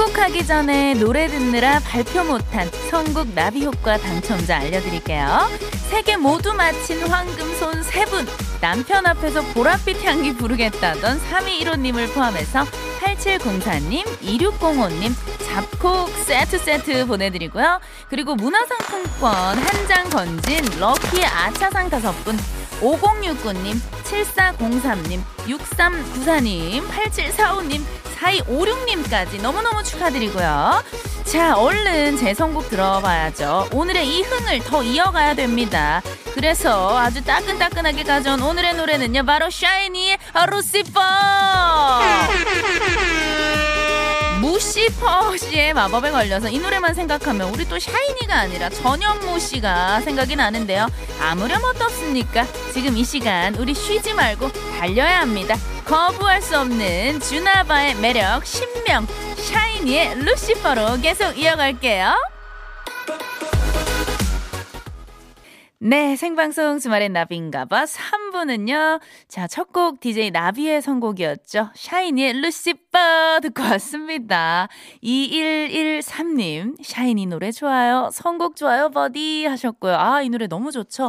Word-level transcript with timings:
선곡하기 0.00 0.46
전에 0.46 0.94
노래 0.94 1.26
듣느라 1.26 1.78
발표 1.80 2.24
못한 2.24 2.70
선곡 2.88 3.34
나비 3.34 3.66
효과 3.66 3.98
당첨자 3.98 4.56
알려드릴게요. 4.56 5.26
세 5.90 6.00
개 6.02 6.16
모두 6.16 6.54
마친 6.54 7.02
황금손 7.02 7.82
세 7.82 8.06
분. 8.06 8.26
남편 8.62 9.04
앞에서 9.04 9.42
보랏빛 9.52 10.02
향기 10.02 10.34
부르겠다던 10.34 11.20
3215님을 11.20 12.14
포함해서 12.14 12.64
8704님, 13.00 14.04
2605님, 14.22 15.12
잡곡 15.46 16.08
세트 16.24 16.58
세트 16.58 17.06
보내드리고요. 17.06 17.80
그리고 18.08 18.34
문화상품권 18.36 19.58
한 19.58 19.80
장 19.86 20.08
건진 20.08 20.64
럭키 20.78 21.24
아차상 21.26 21.90
다섯 21.90 22.12
분 22.24 22.38
5069님, 22.80 23.80
7403님, 24.04 25.22
6394님, 25.46 26.88
8745님, 26.88 27.82
4256님까지 28.18 29.40
너무너무 29.40 29.82
축하드리고요. 29.82 30.82
자, 31.24 31.56
얼른 31.56 32.16
제 32.16 32.34
선곡 32.34 32.68
들어봐야죠. 32.70 33.68
오늘의 33.72 34.08
이 34.08 34.22
흥을 34.22 34.60
더 34.60 34.82
이어가야 34.82 35.34
됩니다. 35.34 36.02
그래서 36.34 36.98
아주 36.98 37.22
따끈따끈하게 37.24 38.04
가져온 38.04 38.42
오늘의 38.42 38.74
노래는요, 38.74 39.24
바로 39.24 39.48
샤이니의 39.50 40.18
루시퍼! 40.50 41.00
무시퍼 45.00 45.36
씨의 45.38 45.72
마법에 45.72 46.10
걸려서 46.10 46.48
이 46.50 46.58
노래만 46.58 46.94
생각하면 46.94 47.48
우리 47.54 47.66
또 47.66 47.78
샤이니가 47.78 48.34
아니라 48.34 48.68
전현무 48.68 49.40
씨가 49.40 50.02
생각이 50.02 50.36
나는데요. 50.36 50.88
아무렴 51.20 51.64
어떻습니까? 51.64 52.46
지금 52.72 52.96
이 52.96 53.04
시간 53.04 53.54
우리 53.54 53.74
쉬지 53.74 54.12
말고 54.12 54.52
달려야 54.78 55.20
합니다. 55.20 55.56
거부할 55.86 56.42
수 56.42 56.58
없는 56.58 57.20
주나바의 57.20 57.94
매력 57.96 58.44
신명 58.44 59.06
샤이니의 59.36 60.16
루시퍼로 60.16 61.00
계속 61.00 61.38
이어갈게요. 61.38 62.14
네, 65.82 66.14
생방송 66.14 66.78
주말엔 66.78 67.14
나비인가봐 67.14 67.84
3부는요. 67.84 69.00
자, 69.28 69.46
첫 69.46 69.72
곡 69.72 70.00
DJ 70.00 70.30
나비의 70.32 70.82
선곡이었죠. 70.82 71.70
샤이니의 71.74 72.34
루시퍼 72.40 73.38
듣고 73.40 73.62
왔습니다. 73.62 74.68
2113님, 75.02 76.74
샤이니 76.82 77.26
노래 77.26 77.52
좋아요. 77.52 78.10
선곡 78.12 78.56
좋아요, 78.56 78.90
버디 78.90 79.46
하셨고요. 79.46 79.94
아, 79.96 80.22
이 80.22 80.28
노래 80.28 80.48
너무 80.48 80.72
좋죠. 80.72 81.08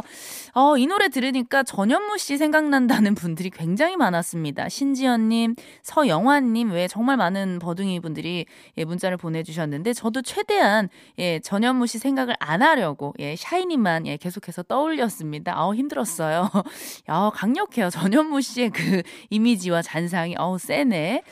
어, 0.54 0.76
이 0.78 0.86
노래 0.86 1.08
들으니까 1.08 1.64
전현무 1.64 2.18
씨 2.18 2.38
생각난다는 2.38 3.14
분들이 3.16 3.50
굉장히 3.50 3.96
많았습니다. 3.96 4.68
신지연님, 4.68 5.56
서영환님, 5.82 6.70
왜 6.70 6.86
정말 6.88 7.16
많은 7.16 7.58
버둥이 7.58 7.98
분들이 8.00 8.46
예, 8.78 8.84
문자를 8.84 9.16
보내주셨는데, 9.16 9.92
저도 9.92 10.22
최대한 10.22 10.88
예, 11.18 11.40
전현무 11.40 11.88
씨 11.88 11.98
생각을 11.98 12.36
안 12.38 12.62
하려고 12.62 13.12
예, 13.18 13.34
샤이니만 13.36 14.06
예, 14.06 14.16
계속해서 14.16 14.61
떠올렸습니다. 14.62 15.56
아우, 15.56 15.74
힘들었어요. 15.74 16.50
야, 17.10 17.30
강력해요. 17.34 17.90
전현무 17.90 18.40
씨의 18.40 18.70
그 18.70 19.02
이미지와 19.30 19.82
잔상이, 19.82 20.36
어우, 20.38 20.58
세네. 20.58 21.22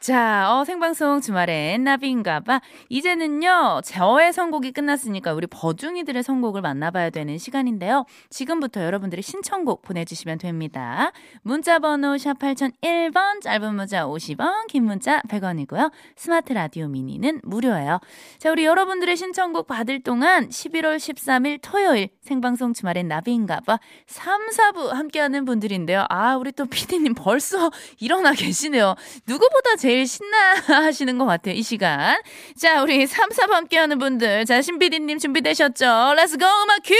자, 0.00 0.48
어, 0.50 0.64
생방송 0.64 1.20
주말엔 1.20 1.84
나비인가봐. 1.84 2.62
이제는요, 2.88 3.82
저의 3.84 4.32
선곡이 4.32 4.72
끝났으니까 4.72 5.34
우리 5.34 5.46
버중이들의 5.46 6.22
선곡을 6.22 6.62
만나봐야 6.62 7.10
되는 7.10 7.36
시간인데요. 7.36 8.06
지금부터 8.30 8.82
여러분들의 8.82 9.22
신청곡 9.22 9.82
보내주시면 9.82 10.38
됩니다. 10.38 11.12
문자번호 11.42 12.16
샵 12.16 12.38
8001번, 12.38 13.42
짧은 13.42 13.74
문자 13.74 14.06
50원, 14.06 14.68
긴 14.68 14.84
문자 14.84 15.20
100원이고요. 15.28 15.92
스마트 16.16 16.54
라디오 16.54 16.88
미니는 16.88 17.42
무료예요. 17.44 18.00
자, 18.38 18.50
우리 18.50 18.64
여러분들의 18.64 19.14
신청곡 19.18 19.66
받을 19.66 20.02
동안 20.02 20.48
11월 20.48 20.96
13일 20.96 21.58
토요일 21.60 22.08
생방송 22.22 22.69
주말엔 22.72 23.08
나비인가봐 23.08 23.78
3, 24.06 24.48
4부 24.48 24.88
함께하는 24.88 25.44
분들인데요. 25.44 26.06
아, 26.08 26.36
우리 26.36 26.52
또 26.52 26.64
피디님 26.64 27.14
벌써 27.14 27.70
일어나 27.98 28.32
계시네요. 28.32 28.94
누구보다 29.26 29.76
제 29.76 29.90
제일 29.90 30.06
신나하시는 30.06 31.18
것 31.18 31.26
같아요, 31.26 31.56
이 31.56 31.62
시간. 31.64 32.16
자, 32.56 32.80
우리 32.80 33.08
3, 33.08 33.30
4부 33.30 33.50
함께 33.50 33.76
하는 33.76 33.98
분들. 33.98 34.44
자, 34.44 34.62
신PD님 34.62 35.18
준비되셨죠? 35.18 36.14
Let's 36.14 36.38
go, 36.38 36.44
음악 36.44 36.80
큐! 36.84 36.94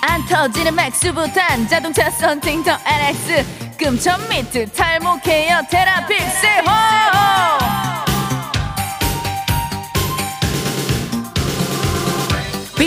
안 0.00 0.24
터지는 0.24 0.74
맥스부탄 0.74 1.68
자동차 1.68 2.08
썬팅 2.08 2.64
더 2.64 2.78
NX 2.86 3.76
금천 3.76 4.26
미트 4.30 4.72
탈모 4.72 5.20
케어 5.22 5.60
테라픽스 5.68 6.46
호 6.66 7.65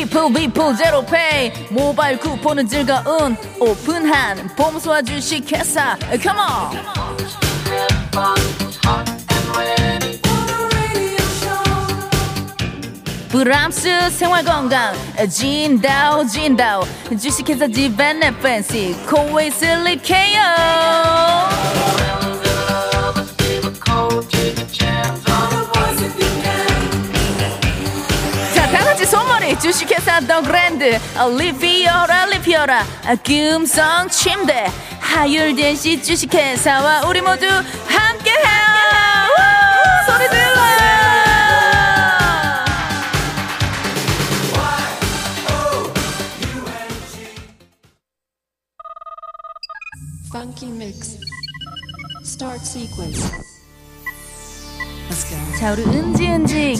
비프 0.09 0.33
비프 0.33 0.75
제로페이 0.75 1.51
모바일 1.69 2.17
쿠폰은 2.17 2.67
즐거운 2.67 3.37
오픈한 3.59 4.55
봄소화 4.55 5.03
주식회사. 5.03 5.95
컴온 6.23 6.71
브람스 13.29 14.09
생활건강. 14.09 14.95
진다오 15.29 16.25
진다오 16.25 16.83
주식회사 17.09 17.67
지벤네 17.67 18.39
팬시 18.39 18.95
코웨이 19.07 19.51
슬립케어 19.51 20.39
주식회사 29.61 30.21
더 30.21 30.41
그랜드 30.41 30.97
리피어라 31.37 32.25
리피어라 32.27 32.85
금성 33.23 34.07
침대 34.09 34.71
하율電씨 34.99 36.01
주식회사와 36.01 37.07
우리 37.07 37.21
모두 37.21 37.45
함께해요 37.45 38.69
소리 40.07 40.29
질러 40.29 40.59
Funky 50.29 50.69
mix. 50.69 51.17
Start 52.23 52.61
sequence. 52.61 53.29
자, 55.59 55.73
우리 55.73 55.81
은지은지 55.83 56.08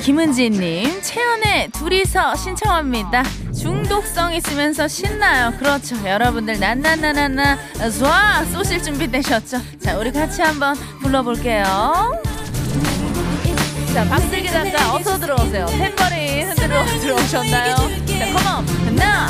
김은지님, 0.01 1.01
채연의 1.01 1.69
둘이서 1.71 2.35
신청합니다. 2.35 3.23
중독성 3.53 4.33
있으면서 4.33 4.87
신나요. 4.87 5.51
그렇죠. 5.59 5.95
여러분들, 6.07 6.59
난나나나나, 6.59 7.57
쏴! 7.75 8.51
쏘실 8.51 8.81
준비 8.81 9.09
되셨죠? 9.11 9.59
자, 9.83 9.97
우리 9.97 10.11
같이 10.11 10.41
한번 10.41 10.75
불러볼게요. 11.01 11.63
자, 13.93 14.05
박슬기 14.07 14.49
작가, 14.49 14.95
어서 14.95 15.19
들어오세요. 15.19 15.65
탬버린 15.65 16.47
흔들어 16.47 16.85
들어오셨나요? 16.85 17.75
자, 17.75 18.25
컴온! 18.33 18.67
하나, 18.99 19.29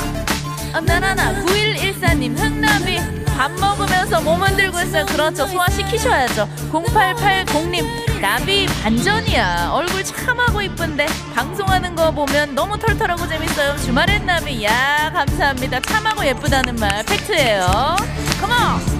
나나나, 0.81 1.43
9114님, 1.45 2.37
흥나비, 2.37 2.99
밥 3.39 3.51
먹으면서 3.53 4.19
몸 4.21 4.41
흔들고 4.43 4.79
있어요. 4.81 5.05
그렇죠. 5.05 5.47
소화시키셔야죠. 5.47 6.47
0880님, 6.71 7.98
나비 8.21 8.65
반전이야. 8.83 9.69
얼굴 9.71 10.03
참하고 10.03 10.61
이쁜데 10.61 11.07
방송하는 11.35 11.95
거 11.95 12.11
보면 12.11 12.53
너무 12.53 12.77
털털하고 12.77 13.27
재밌어요. 13.27 13.77
주말엔 13.77 14.25
나비, 14.25 14.63
야 14.65 15.09
감사합니다. 15.13 15.79
참하고 15.81 16.25
예쁘다는 16.25 16.75
말 16.75 17.03
팩트예요. 17.05 17.95
컴온. 18.41 18.99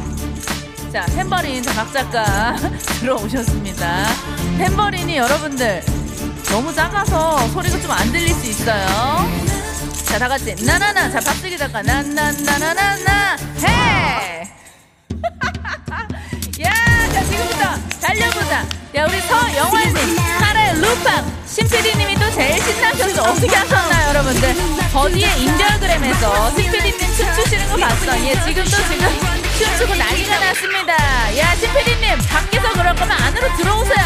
자, 0.93 1.01
햄 1.09 1.29
탬버린 1.29 1.63
박 1.63 1.91
작가 1.91 2.55
들어오셨습니다. 3.01 4.05
탬버린이 4.57 5.17
여러분들 5.17 5.83
너무 6.49 6.73
작아서 6.73 7.37
소리가 7.49 7.79
좀 7.81 7.91
안 7.91 8.11
들릴 8.11 8.29
수 8.33 8.47
있어요. 8.47 9.29
자, 10.05 10.17
다 10.17 10.27
같이 10.27 10.55
나나나. 10.65 11.09
자, 11.11 11.19
박수기 11.19 11.57
작가 11.57 11.81
나나나나나나 11.83 13.35
해. 13.63 14.49
야, 16.63 16.73
자 17.13 17.23
지금부터 17.25 17.99
달려보자. 18.01 18.65
루팡, 20.99 21.45
신PD님이 21.47 22.15
또 22.15 22.29
제일 22.31 22.61
신나셨어. 22.61 23.23
어떻게 23.23 23.55
하셨나요, 23.55 24.09
여러분들? 24.09 24.53
버디의 24.91 25.41
인별그램에서 25.41 26.51
신PD님 26.51 26.99
춤추시는 26.99 27.69
거 27.69 27.77
봤어. 27.77 28.19
예, 28.25 28.33
지금도 28.33 28.69
지금 28.69 29.07
춤추고 29.57 29.95
난리가 29.95 30.39
났습니다. 30.39 31.37
야, 31.37 31.55
신PD님, 31.55 32.17
밖에서 32.27 32.73
그럴 32.73 32.95
거면 32.95 33.11
안으로 33.11 33.55
들어오세요. 33.55 34.05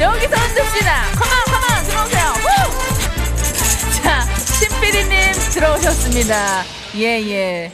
여기서 0.00 0.36
흔듭시다. 0.36 1.04
컴온, 1.14 1.44
컴온, 1.44 1.84
들어오세요. 1.88 2.24
후! 2.40 4.02
자, 4.02 4.26
신PD님 4.58 5.32
들어오셨습니다. 5.50 6.64
예, 6.96 7.20
예. 7.28 7.72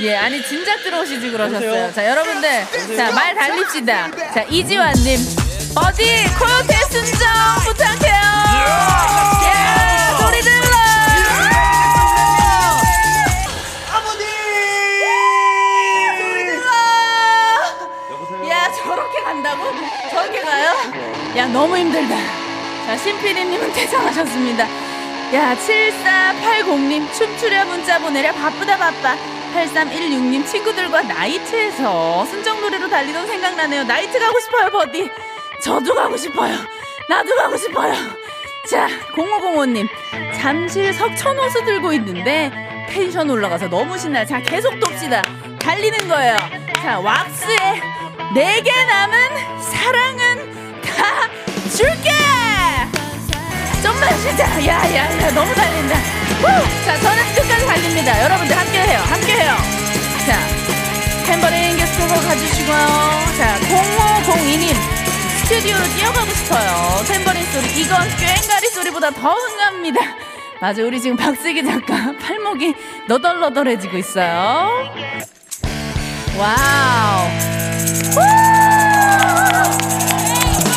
예, 0.00 0.16
아니 0.16 0.42
진작 0.46 0.82
들어오시지 0.82 1.30
그러셨어요. 1.30 1.92
자, 1.92 2.08
여러분들, 2.08 2.96
자, 2.96 3.10
말 3.12 3.34
달립시다. 3.34 4.10
자, 4.32 4.42
이지환님, 4.48 5.49
어디 5.76 6.24
코요태 6.38 6.74
순정 6.90 7.28
부탁해요. 7.64 8.20
예, 9.44 10.18
소리 10.18 10.42
질러. 10.42 10.70
야, 18.48 18.72
저렇게 18.72 19.22
간다고? 19.22 19.64
저렇게 20.10 20.40
가요? 20.40 20.72
야, 21.36 21.46
너무 21.46 21.76
힘들다. 21.76 22.16
자, 22.86 22.96
신피디님은 22.96 23.72
퇴장하셨습니다. 23.72 24.64
야, 25.34 25.56
7480님, 25.56 27.12
춤추려 27.14 27.64
문자 27.66 27.98
보내랴 27.98 28.32
바쁘다 28.32 28.76
바빠. 28.76 29.16
8316님, 29.54 30.46
친구들과 30.46 31.02
나이트에서 31.02 32.24
순정 32.26 32.60
노래로 32.60 32.88
달리던 32.88 33.26
생각나네요. 33.26 33.84
나이트 33.84 34.18
가고 34.18 34.38
싶어요, 34.40 34.70
버디. 34.70 35.10
저도 35.62 35.94
가고 35.94 36.16
싶어요. 36.16 36.56
나도 37.08 37.34
가고 37.36 37.56
싶어요. 37.56 37.92
자, 38.70 38.88
0505님, 39.14 39.86
잠실 40.36 40.92
석천호수 40.92 41.64
들고 41.64 41.92
있는데 41.94 42.50
텐션 42.88 43.28
올라가서 43.28 43.68
너무 43.68 43.98
신나요. 43.98 44.24
자, 44.24 44.40
계속 44.40 44.78
돕시다. 44.80 45.22
달리는 45.58 46.08
거예요. 46.08 46.36
자, 46.82 46.98
왁스의 47.00 47.58
내게 48.34 48.72
남은 48.84 49.60
사랑은 49.60 50.80
다 50.82 51.28
줄게! 51.76 52.10
좀만 53.82 54.16
쉬자. 54.20 54.44
야, 54.66 54.94
야, 54.94 55.22
야, 55.22 55.30
너무 55.34 55.54
달린다. 55.54 55.96
후! 55.96 56.84
자, 56.84 56.98
저는 57.00 57.22
끝까지 57.34 57.66
달립니다. 57.66 58.22
여러분들 58.24 58.56
함께해요. 58.56 58.98
함께해요. 58.98 59.56
자, 60.26 60.38
탬버린 61.26 61.76
게스트로 61.76 62.08
가주시고요. 62.08 62.76
자, 63.38 63.58
0502님. 64.24 64.99
스튜디오로 65.50 65.82
뛰어가고 65.96 66.30
싶어요. 66.30 67.04
탬버린 67.08 67.44
소리. 67.46 67.80
이건 67.80 67.98
꽹가리 68.08 68.68
소리보다 68.68 69.10
더 69.10 69.32
흥합니다. 69.32 70.00
맞아, 70.62 70.80
우리 70.80 71.00
지금 71.00 71.16
박슬기 71.16 71.64
작가 71.64 72.12
팔목이 72.22 72.72
너덜너덜해지고 73.08 73.96
있어요. 73.96 74.94
Wow. 76.38 77.26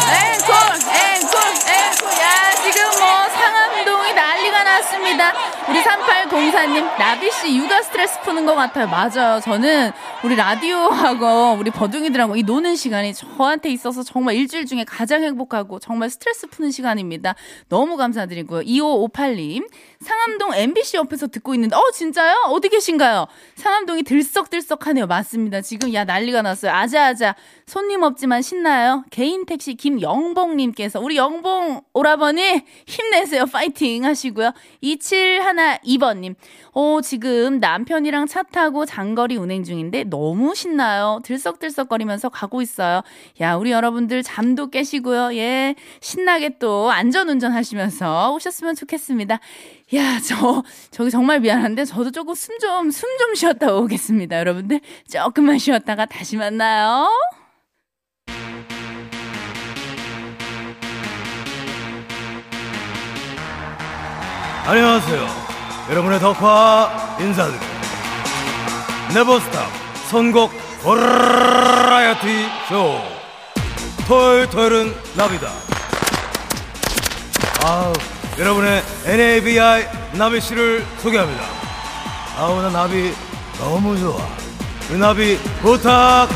앵콜, 0.09 0.55
앵콜, 0.89 1.39
앵콜. 1.69 2.11
야, 2.19 2.55
지금 2.63 2.83
뭐 2.99 3.29
상암동이 3.29 4.13
난리가 4.13 4.63
났습니다. 4.63 5.33
우리 5.69 5.83
3804님, 5.83 6.97
나비씨 6.97 7.55
육아 7.57 7.83
스트레스 7.83 8.19
푸는 8.21 8.47
것 8.47 8.55
같아요. 8.55 8.87
맞아요. 8.87 9.39
저는 9.39 9.91
우리 10.23 10.37
라디오하고 10.37 11.59
우리 11.59 11.69
버둥이들하고 11.69 12.37
이 12.37 12.43
노는 12.43 12.77
시간이 12.77 13.13
저한테 13.13 13.69
있어서 13.71 14.03
정말 14.03 14.35
일주일 14.35 14.65
중에 14.65 14.85
가장 14.85 15.21
행복하고 15.21 15.79
정말 15.79 16.09
스트레스 16.09 16.47
푸는 16.47 16.71
시간입니다. 16.71 17.35
너무 17.67 17.97
감사드리고요. 17.97 18.61
2558님, 18.61 19.67
상암동 19.99 20.53
MBC 20.53 20.95
옆에서 20.95 21.27
듣고 21.27 21.53
있는데, 21.55 21.75
어, 21.75 21.81
진짜요? 21.93 22.35
어디 22.51 22.69
계신가요? 22.69 23.27
상암동이 23.55 24.03
들썩들썩하네요. 24.03 25.07
맞습니다. 25.07 25.59
지금 25.59 25.93
야, 25.93 26.05
난리가 26.05 26.41
났어요. 26.41 26.71
아자아자. 26.71 27.35
손님 27.65 28.03
없지만 28.03 28.41
신나요? 28.41 29.03
개인 29.09 29.45
택시 29.45 29.75
김영봉님께서, 29.75 31.01
우리 31.01 31.17
영봉 31.17 31.81
오라버니 31.93 32.61
힘내세요. 32.87 33.45
파이팅 33.45 34.05
하시고요. 34.05 34.53
2712번님, 34.81 36.35
어, 36.71 36.99
지금 37.03 37.59
남편이랑 37.59 38.27
차 38.27 38.41
타고 38.43 38.85
장거리 38.85 39.35
운행 39.35 39.65
중인데 39.65 40.05
너무 40.13 40.53
신나요. 40.53 41.21
들썩들썩거리면서 41.23 42.29
가고 42.29 42.61
있어요. 42.61 43.01
야, 43.41 43.55
우리 43.55 43.71
여러분들 43.71 44.21
잠도 44.21 44.69
깨시고요. 44.69 45.35
예. 45.35 45.73
신나게 46.01 46.59
또 46.59 46.91
안전운전 46.91 47.51
하시면서 47.51 48.31
오셨으면 48.33 48.75
좋겠습니다. 48.75 49.39
야, 49.95 50.19
저, 50.19 50.61
저기 50.91 51.09
정말 51.09 51.39
미안한데, 51.39 51.85
저도 51.85 52.11
조금 52.11 52.35
숨 52.35 52.59
좀, 52.59 52.91
숨 52.91 53.09
좀 53.17 53.33
쉬었다 53.33 53.73
오겠습니다. 53.73 54.37
여러분들, 54.37 54.81
조금만 55.09 55.57
쉬었다가 55.57 56.05
다시 56.05 56.37
만나요. 56.37 57.09
안녕하세요. 64.65 65.27
여러분의 65.89 66.19
덕화 66.19 67.17
인사드립니다. 67.19 67.73
네버스탑 69.13 69.82
선곡 70.13 70.51
버라이어티 70.83 72.47
쇼. 72.69 73.01
토요일 74.07 74.47
토요일은 74.47 74.95
나비다. 75.15 75.49
아우, 77.65 77.91
여러분의 78.37 78.83
NABI 79.05 79.87
나비 80.11 80.39
씨를 80.39 80.85
소개합니다. 81.01 81.43
아우, 82.37 82.61
나 82.61 82.69
나비 82.69 83.11
너무 83.57 83.97
좋아. 83.97 84.23
우리 84.91 84.99
나비 84.99 85.39
부탁해. 85.63 86.27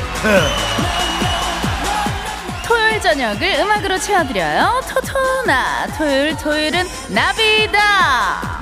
토요일 2.66 3.00
저녁을 3.00 3.60
음악으로 3.60 4.00
채워드려요. 4.00 4.82
토토나. 4.90 5.86
토요일, 5.96 6.36
토요일은 6.36 6.84
나비다. 7.10 8.57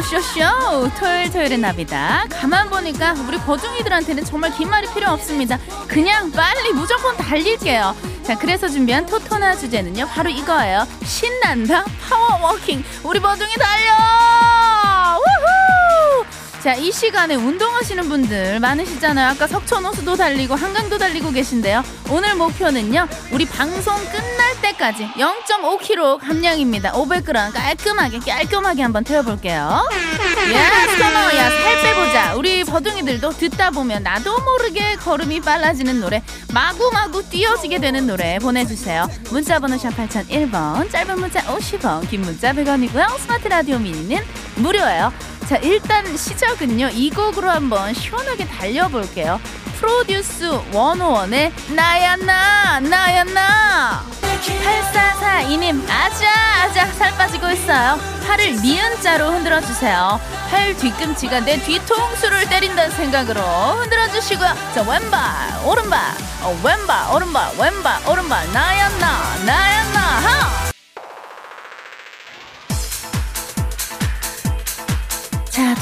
쇼쇼쇼. 0.00 0.90
토요일 0.98 1.30
토요일의 1.30 1.58
나비다. 1.58 2.24
가만 2.30 2.70
보니까 2.70 3.14
우리 3.28 3.36
버둥이들한테는 3.38 4.24
정말 4.24 4.50
긴 4.54 4.70
말이 4.70 4.86
필요 4.94 5.10
없습니다. 5.10 5.58
그냥 5.86 6.30
빨리 6.32 6.72
무조건 6.72 7.14
달릴게요. 7.16 7.94
자 8.22 8.38
그래서 8.38 8.68
준비한 8.68 9.04
토토나 9.04 9.56
주제는요 9.56 10.06
바로 10.08 10.30
이거예요. 10.30 10.86
신난다. 11.04 11.84
파워워킹. 12.08 12.82
우리 13.02 13.20
버둥이 13.20 13.52
달려 13.54 14.21
자, 16.62 16.74
이 16.74 16.92
시간에 16.92 17.34
운동하시는 17.34 18.08
분들 18.08 18.60
많으시잖아요. 18.60 19.30
아까 19.30 19.48
석촌호수도 19.48 20.14
달리고 20.14 20.54
한강도 20.54 20.96
달리고 20.96 21.32
계신데요. 21.32 21.82
오늘 22.08 22.36
목표는요. 22.36 23.08
우리 23.32 23.44
방송 23.46 23.96
끝날 23.96 24.60
때까지 24.62 25.08
0.5kg 25.16 26.20
함량입니다. 26.20 26.92
500g 26.92 27.52
깔끔하게 27.52 28.20
깔끔하게 28.20 28.82
한번 28.82 29.02
태워볼게요. 29.02 29.58
야, 30.54 30.86
스토너, 30.86 31.36
야, 31.36 31.50
살 31.50 31.82
빼보자. 31.82 32.34
우리 32.36 32.62
버둥이들도 32.62 33.30
듣다 33.30 33.72
보면 33.72 34.04
나도 34.04 34.40
모르게 34.42 34.94
걸음이 34.94 35.40
빨라지는 35.40 36.00
노래, 36.00 36.22
마구마구 36.52 37.28
뛰어지게 37.28 37.80
되는 37.80 38.06
노래 38.06 38.38
보내주세요. 38.38 39.08
문자번호 39.30 39.78
샵 39.78 39.90
8001번, 39.96 40.92
짧은 40.92 41.18
문자 41.18 41.40
50원, 41.40 42.08
긴 42.08 42.20
문자 42.20 42.52
100원이고요. 42.52 43.18
스마트 43.18 43.48
라디오 43.48 43.80
미니는 43.80 44.24
무료예요. 44.54 45.31
자, 45.52 45.58
일단 45.58 46.16
시작은요. 46.16 46.88
이 46.94 47.10
곡으로 47.10 47.50
한번 47.50 47.92
시원하게 47.92 48.46
달려볼게요. 48.46 49.38
프로듀스 49.76 50.48
101의 50.72 51.52
나야 51.74 52.16
나 52.16 52.80
나야 52.80 53.22
나. 53.24 54.02
8442님 54.22 55.84
아자 55.90 56.26
아자 56.62 56.86
살 56.94 57.14
빠지고 57.18 57.50
있어요. 57.50 58.00
팔을 58.26 58.62
니은자로 58.62 59.30
흔들어 59.30 59.60
주세요. 59.60 60.18
팔 60.48 60.74
뒤꿈치가 60.74 61.40
내 61.40 61.58
뒤통수를 61.58 62.48
때린다는 62.48 62.90
생각으로 62.96 63.42
흔들어 63.42 64.08
주시고요. 64.10 64.54
자 64.74 64.82
왼발 64.88 65.20
오른발. 65.66 66.00
어, 66.44 66.60
왼발 66.64 67.14
오른발 67.14 67.50
왼발 67.58 68.08
오른발. 68.08 68.52
나야 68.54 68.88
나 68.88 69.44
나야 69.44 69.84
나. 69.92 70.00
하! 70.00 70.71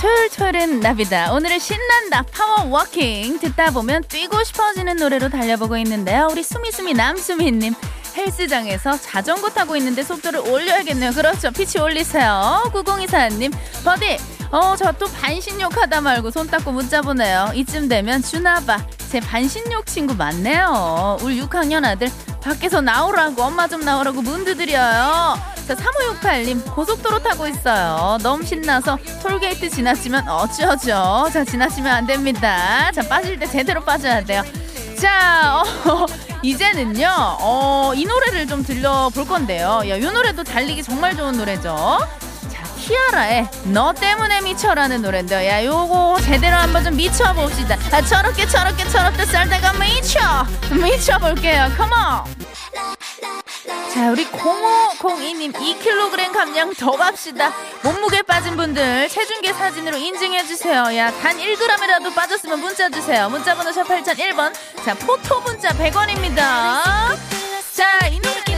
토요일 0.00 0.30
토요일은 0.30 0.80
나비다. 0.80 1.32
오늘은 1.34 1.58
신난다 1.58 2.22
파워 2.32 2.64
워킹 2.70 3.38
듣다 3.38 3.70
보면 3.70 4.04
뛰고 4.04 4.42
싶어지는 4.44 4.96
노래로 4.96 5.28
달려보고 5.28 5.76
있는데요. 5.78 6.28
우리 6.30 6.42
수미수미 6.42 6.94
남수미님 6.94 7.74
헬스장에서 8.16 8.98
자전거 8.98 9.50
타고 9.50 9.76
있는데 9.76 10.02
속도를 10.02 10.40
올려야겠네요. 10.40 11.12
그렇죠. 11.12 11.50
피치 11.50 11.78
올리세요. 11.78 12.62
9024님 12.72 13.52
버디 13.84 14.16
어 14.52 14.74
저 14.76 14.90
또 14.92 15.06
반신욕 15.06 15.76
하다 15.76 16.00
말고 16.00 16.30
손 16.30 16.46
닦고 16.48 16.72
문자 16.72 17.02
보내요. 17.02 17.50
이쯤 17.54 17.88
되면 17.88 18.22
주나봐. 18.22 18.78
제 19.10 19.20
반신욕 19.20 19.86
친구 19.86 20.14
많네요. 20.14 21.18
우리 21.22 21.40
6학년 21.42 21.84
아들 21.84 22.08
밖에서 22.42 22.80
나오라고 22.80 23.42
엄마 23.42 23.68
좀 23.68 23.80
나오라고 23.80 24.22
문 24.22 24.44
두드려요. 24.44 25.38
자 25.66 25.74
3568님 25.76 26.74
고속도로 26.74 27.20
타고 27.22 27.46
있어요. 27.46 28.18
너무 28.22 28.44
신나서 28.44 28.98
톨게이트 29.22 29.68
지나치면 29.70 30.28
어쩌죠. 30.28 31.28
자 31.32 31.44
지나치면 31.44 31.92
안 31.92 32.06
됩니다. 32.06 32.90
자 32.92 33.02
빠질 33.02 33.38
때 33.38 33.46
제대로 33.46 33.80
빠져야 33.82 34.24
돼요. 34.24 34.42
자 34.98 35.62
어, 35.86 36.06
이제는요 36.42 37.08
어, 37.40 37.92
이 37.94 38.04
노래를 38.04 38.46
좀 38.46 38.64
들려볼 38.64 39.26
건데요. 39.26 39.82
야, 39.88 39.96
이 39.96 40.00
노래도 40.00 40.42
달리기 40.42 40.82
정말 40.82 41.16
좋은 41.16 41.36
노래죠. 41.36 41.98
자 42.90 43.10
키아라의 43.10 43.48
너 43.66 43.92
때문에 43.92 44.40
미쳐라는 44.40 45.02
노래인데요. 45.02 45.48
야 45.48 45.64
요거 45.64 46.18
제대로 46.22 46.56
한번 46.56 46.82
좀 46.82 46.96
미쳐봅시다. 46.96 47.76
아, 47.92 48.02
저렇게 48.02 48.46
저렇게 48.46 48.88
저렇게 48.88 49.24
쌀다가 49.24 49.72
미쳐 49.74 50.18
미쳐볼게요. 50.74 51.70
컴온. 51.76 52.24
자, 53.92 54.10
우리 54.10 54.24
0502님 54.26 55.52
2kg 55.52 56.32
감량 56.32 56.74
더 56.74 56.92
갑시다. 56.92 57.52
몸무게 57.82 58.22
빠진 58.22 58.56
분들 58.56 59.08
체중계 59.08 59.52
사진으로 59.52 59.96
인증해주세요. 59.96 60.96
야, 60.96 61.10
단 61.20 61.36
1g이라도 61.36 62.14
빠졌으면 62.14 62.60
문자 62.60 62.88
주세요. 62.88 63.28
문자번호 63.28 63.72
샵 63.72 63.84
8001번. 63.84 64.52
자, 64.84 64.94
포토 64.94 65.40
문자 65.40 65.70
100원입니다. 65.70 66.36
자, 67.74 68.06
이 68.08 68.20
노래는요, 68.20 68.49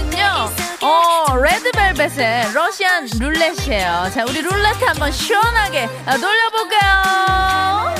어, 0.80 1.36
레드벨벳의 1.36 2.52
러시안 2.54 3.06
룰렛이에요. 3.18 4.10
자, 4.14 4.24
우리 4.26 4.40
룰렛 4.42 4.76
한번 4.88 5.12
시원하게 5.12 5.88
돌려볼게요. 6.20 7.94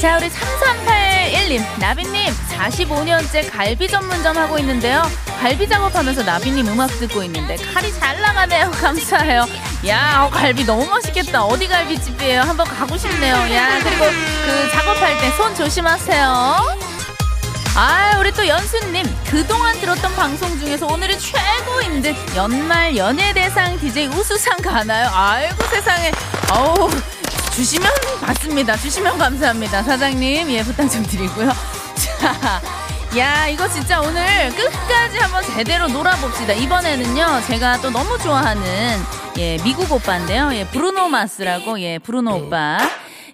자, 0.00 0.16
우리 0.16 0.28
3381님, 0.28 1.78
나비님, 1.78 2.34
45년째 2.58 3.50
갈비 3.52 3.86
전문점 3.88 4.36
하고 4.36 4.58
있는데요. 4.58 5.02
갈비 5.40 5.68
작업하면서 5.68 6.24
나비님 6.24 6.66
음악 6.68 6.88
듣고 6.98 7.22
있는데 7.24 7.56
칼이 7.56 7.92
잘 7.94 8.20
나가네요. 8.20 8.70
감사해요. 8.82 9.46
야, 9.86 10.24
어, 10.26 10.30
갈비 10.30 10.64
너무 10.64 10.84
맛있겠다. 10.86 11.44
어디 11.44 11.68
갈비집이에요? 11.68 12.40
한번 12.42 12.66
가고 12.66 12.96
싶네요. 12.96 13.34
야, 13.54 13.78
그리고 13.82 14.04
그 14.06 14.70
작업할 14.72 15.18
때 15.20 15.30
손 15.36 15.54
조심하세요. 15.54 16.91
아, 17.74 18.18
우리 18.18 18.30
또 18.32 18.46
연수님. 18.46 19.04
그동안 19.30 19.78
들었던 19.80 20.14
방송 20.14 20.58
중에서 20.58 20.86
오늘이 20.86 21.18
최고인 21.18 22.02
듯 22.02 22.14
연말 22.36 22.94
연예대상 22.94 23.78
DJ 23.80 24.08
우수상 24.08 24.58
가나요? 24.58 25.08
아이고 25.12 25.62
세상에. 25.64 26.12
어우. 26.52 26.90
주시면 27.54 27.90
받습니다. 28.20 28.76
주시면 28.76 29.16
감사합니다. 29.18 29.82
사장님, 29.82 30.50
예, 30.50 30.62
부탁 30.62 30.88
좀 30.90 31.02
드리고요. 31.02 31.50
자, 32.20 32.60
야, 33.18 33.46
이거 33.48 33.68
진짜 33.68 34.00
오늘 34.00 34.50
끝까지 34.54 35.18
한번 35.18 35.42
제대로 35.54 35.86
놀아봅시다. 35.88 36.52
이번에는요, 36.54 37.42
제가 37.46 37.78
또 37.82 37.90
너무 37.90 38.18
좋아하는, 38.18 38.98
예, 39.38 39.58
미국 39.62 39.90
오빠인데요. 39.92 40.50
예, 40.54 40.66
브루노 40.66 41.08
마스라고, 41.08 41.80
예, 41.80 41.98
브루노 41.98 42.36
오빠. 42.36 42.78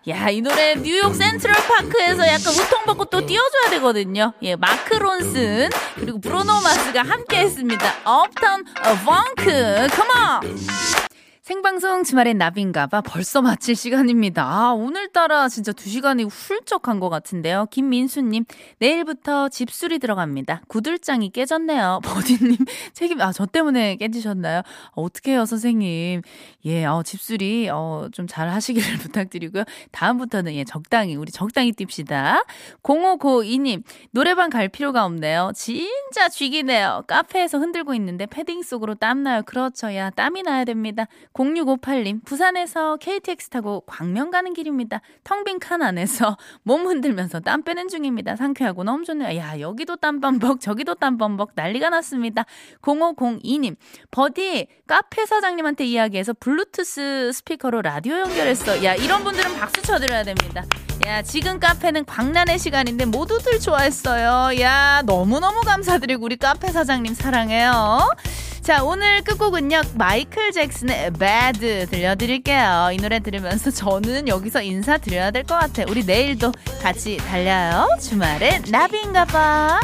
야, 0.09 0.31
이 0.31 0.41
노래 0.41 0.75
뉴욕 0.75 1.15
센트럴 1.15 1.55
파크에서 1.55 2.27
약간 2.27 2.55
우통받고 2.55 3.07
또 3.07 3.27
띄워줘야 3.27 3.71
되거든요. 3.73 4.33
예, 4.41 4.57
마크 4.57 4.95
론슨, 4.95 5.69
그리고 5.97 6.19
브루노 6.19 6.61
마스가 6.63 7.03
함께 7.03 7.41
했습니다. 7.41 7.95
업타운 8.05 8.65
펑크, 9.05 9.89
컴온! 9.89 11.08
생방송 11.49 12.05
주말엔 12.05 12.37
나비인가봐 12.37 13.01
벌써 13.01 13.41
마칠 13.41 13.75
시간입니다. 13.75 14.45
아, 14.45 14.73
오늘따라 14.75 15.49
진짜 15.49 15.73
두 15.73 15.89
시간이 15.89 16.25
훌쩍 16.25 16.83
간 16.83 17.01
것 17.01 17.09
같은데요. 17.09 17.69
김민수님, 17.71 18.45
내일부터 18.81 19.49
집수리 19.49 19.99
들어갑니다. 19.99 20.61
구들장이 20.69 21.31
깨졌네요. 21.31 22.01
버디님, 22.05 22.55
책임, 22.93 23.23
아, 23.23 23.33
저 23.33 23.47
때문에 23.47 23.97
깨지셨나요? 23.97 24.61
어, 24.93 25.03
어떡해요, 25.03 25.47
선생님. 25.47 26.21
예, 26.67 26.85
어, 26.85 27.03
집수리, 27.03 27.71
어, 27.73 28.09
좀 28.13 28.27
잘 28.27 28.51
하시기를 28.51 28.99
부탁드리고요. 29.09 29.65
다음부터는 29.91 30.53
예, 30.55 30.65
적당히, 30.65 31.17
우리 31.17 31.33
적당히 31.33 31.73
뜁시다. 31.73 32.45
0592님, 32.83 33.85
노래방 34.11 34.51
갈 34.51 34.69
필요가 34.69 35.07
없네요. 35.07 35.53
진짜 35.55 36.29
쥐기네요. 36.29 37.05
카페에서 37.07 37.59
흔들고 37.59 37.95
있는데 37.95 38.27
패딩 38.27 38.63
속으로 38.63 38.97
땀나요. 38.97 39.45
그렇죠. 39.45 39.95
야, 39.95 40.11
땀이 40.11 40.43
나야 40.43 40.67
됩니다. 40.67 41.07
0658님, 41.39 42.25
부산에서 42.25 42.97
KTX 42.97 43.51
타고 43.51 43.81
광명 43.87 44.31
가는 44.33 44.53
길입니다. 44.55 45.01
텅 45.23 45.45
빈 45.45 45.61
칸 45.61 45.83
안에서 45.83 46.37
몸 46.65 46.87
흔들면서 46.87 47.39
땀 47.41 47.63
빼는 47.63 47.89
중입니다. 47.89 48.35
상쾌하고 48.37 48.83
너무 48.83 49.05
좋네요. 49.05 49.39
야, 49.39 49.61
여기도 49.61 49.95
땀범벅, 49.97 50.61
저기도 50.61 50.95
땀범벅 50.97 51.53
난리가 51.55 51.91
났습니다. 51.91 52.45
0502님, 52.83 53.77
버디, 54.11 54.67
카페 54.89 55.27
사장님한테 55.27 55.85
이야기해서 55.85 56.35
블루투스 56.41 57.31
스피커로 57.33 57.83
라디오 57.83 58.19
연결했어. 58.19 58.83
야, 58.85 58.95
이런 58.95 59.23
분들은 59.23 59.55
박수 59.59 59.81
쳐드려야 59.83 60.25
됩니다. 60.25 60.65
야, 61.07 61.23
지금 61.23 61.61
카페는 61.61 62.05
광란의 62.07 62.59
시간인데 62.59 63.05
모두들 63.05 63.61
좋아했어요. 63.61 64.61
야, 64.61 65.03
너무너무 65.07 65.61
감사드리고 65.61 66.25
우리 66.25 66.37
카페 66.37 66.69
사장님 66.73 67.15
사랑해요. 67.15 68.11
자, 68.69 68.85
오늘 68.85 69.25
끝곡은요, 69.25 69.81
마이클 69.95 70.53
잭슨의 70.53 71.13
Bad 71.15 71.87
들려드릴게요. 71.91 72.91
이 72.93 72.99
노래 72.99 73.19
들으면서 73.19 73.71
저는 73.71 74.29
여기서 74.29 74.61
인사드려야 74.61 75.31
될 75.31 75.45
것 75.45 75.59
같아요. 75.59 75.87
우리 75.89 76.05
내일도 76.05 76.53
같이 76.83 77.17
달려요. 77.17 77.89
주말엔 77.99 78.65
나비인가 78.71 79.25
봐. 79.25 79.81